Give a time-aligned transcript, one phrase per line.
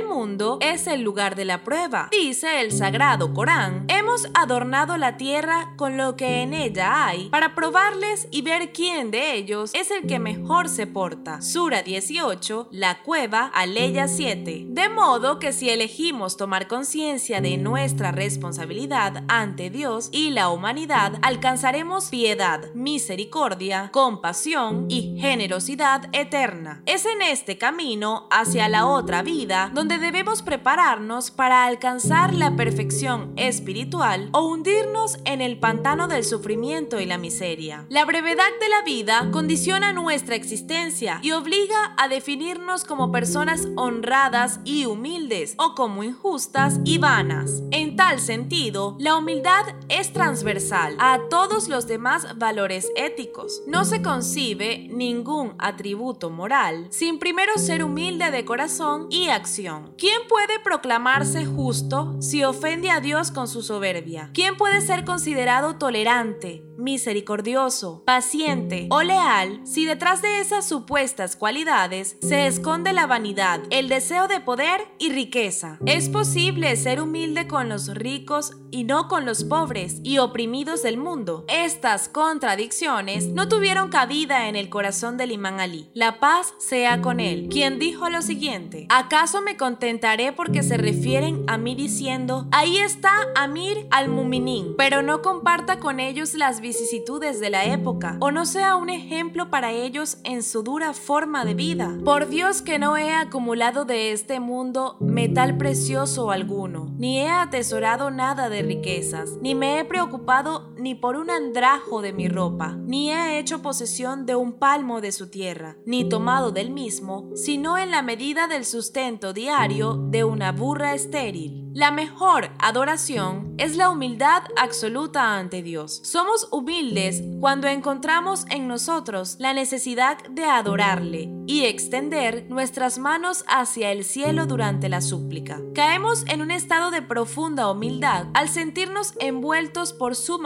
[0.00, 2.08] El mundo es el lugar de la prueba.
[2.10, 7.54] Dice el sagrado Corán, hemos adornado la tierra con lo que en ella hay para
[7.54, 11.42] probarles y ver quién de ellos es el que mejor se porta.
[11.42, 14.68] Sura 18, la cueva, Aleya 7.
[14.68, 21.18] De modo que si elegimos tomar conciencia de nuestra responsabilidad ante Dios y la humanidad,
[21.20, 26.82] alcanzaremos piedad, misericordia, compasión y generosidad eterna.
[26.86, 33.32] Es en este camino hacia la otra vida donde debemos prepararnos para alcanzar la perfección
[33.36, 37.86] espiritual o hundirnos en el pantano del sufrimiento y la miseria.
[37.88, 44.60] La brevedad de la vida condiciona nuestra existencia y obliga a definirnos como personas honradas
[44.64, 47.62] y humildes o como injustas y vanas.
[47.70, 53.62] En tal sentido, la humildad es transversal a todos los demás valores éticos.
[53.66, 59.79] No se concibe ningún atributo moral sin primero ser humilde de corazón y acción.
[59.96, 64.30] ¿Quién puede proclamarse justo si ofende a Dios con su soberbia?
[64.32, 72.16] ¿Quién puede ser considerado tolerante, misericordioso, paciente o leal si detrás de esas supuestas cualidades
[72.20, 75.78] se esconde la vanidad, el deseo de poder y riqueza?
[75.86, 80.96] ¿Es posible ser humilde con los ricos y no con los pobres y oprimidos del
[80.96, 81.44] mundo?
[81.48, 85.90] Estas contradicciones no tuvieron cabida en el corazón del imán Ali.
[85.94, 91.44] La paz sea con él, quien dijo lo siguiente, ¿acaso me contentaré porque se refieren
[91.46, 97.64] a mí diciendo, ahí está Amir al-Muminin, pero no comparta con ellos las de la
[97.64, 101.98] época, o no sea un ejemplo para ellos en su dura forma de vida.
[102.04, 108.10] Por Dios que no he acumulado de este mundo metal precioso alguno, ni he atesorado
[108.10, 113.12] nada de riquezas, ni me he preocupado ni por un andrajo de mi ropa, ni
[113.12, 117.90] he hecho posesión de un palmo de su tierra, ni tomado del mismo, sino en
[117.90, 121.60] la medida del sustento diario de una burra estéril.
[121.72, 126.00] La mejor adoración es la humildad absoluta ante Dios.
[126.02, 133.92] Somos humildes cuando encontramos en nosotros la necesidad de adorarle y extender nuestras manos hacia
[133.92, 135.60] el cielo durante la súplica.
[135.72, 140.40] Caemos en un estado de profunda humildad al sentirnos envueltos por su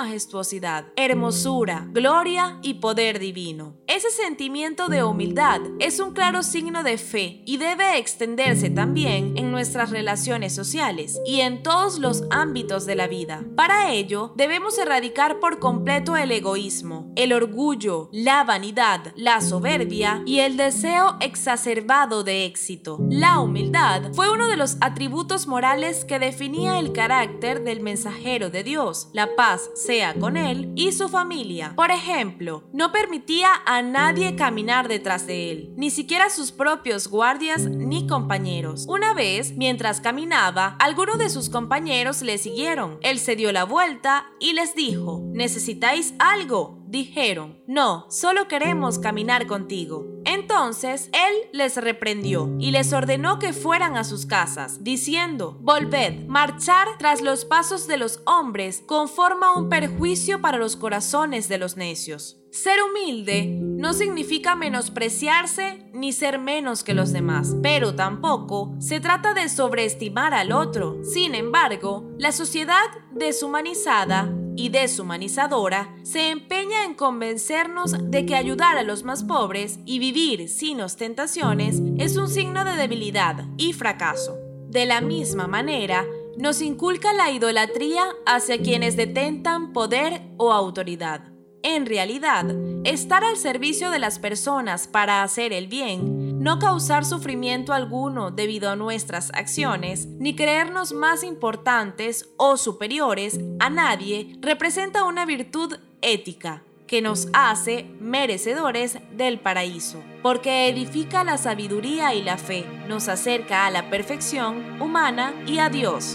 [0.97, 3.77] hermosura, gloria y poder divino.
[3.95, 9.53] Ese sentimiento de humildad es un claro signo de fe y debe extenderse también en
[9.53, 13.45] nuestras relaciones sociales y en todos los ámbitos de la vida.
[13.55, 20.41] Para ello, debemos erradicar por completo el egoísmo, el orgullo, la vanidad, la soberbia y
[20.41, 22.99] el deseo exacerbado de éxito.
[23.09, 28.65] La humildad fue uno de los atributos morales que definía el carácter del mensajero de
[28.65, 31.75] Dios, la paz sea con él y su familia.
[31.77, 37.63] Por ejemplo, no permitía a nadie caminar detrás de él, ni siquiera sus propios guardias
[37.67, 38.87] ni compañeros.
[38.89, 42.99] Una vez, mientras caminaba, algún uno de sus compañeros le siguieron.
[43.03, 46.83] Él se dio la vuelta y les dijo, ¿necesitáis algo?
[46.87, 50.07] Dijeron, no, solo queremos caminar contigo.
[50.55, 56.87] Entonces él les reprendió y les ordenó que fueran a sus casas, diciendo, Volved, marchar
[56.97, 62.37] tras los pasos de los hombres conforma un perjuicio para los corazones de los necios.
[62.53, 69.35] Ser humilde no significa menospreciarse ni ser menos que los demás, pero tampoco se trata
[69.35, 71.03] de sobreestimar al otro.
[71.03, 78.83] Sin embargo, la sociedad deshumanizada y deshumanizadora se empeña en convencernos de que ayudar a
[78.83, 84.37] los más pobres y vivir sin ostentaciones es un signo de debilidad y fracaso.
[84.69, 86.05] De la misma manera,
[86.37, 91.34] nos inculca la idolatría hacia quienes detentan poder o autoridad.
[91.65, 92.45] En realidad,
[92.85, 98.69] estar al servicio de las personas para hacer el bien no causar sufrimiento alguno debido
[98.69, 106.63] a nuestras acciones, ni creernos más importantes o superiores a nadie, representa una virtud ética
[106.87, 113.65] que nos hace merecedores del paraíso, porque edifica la sabiduría y la fe, nos acerca
[113.65, 116.15] a la perfección humana y a Dios.